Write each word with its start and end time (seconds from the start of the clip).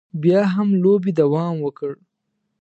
بیا 0.21 0.41
هم 0.53 0.69
لوبې 0.81 1.11
دوام 1.19 1.55
وکړ. 1.61 1.91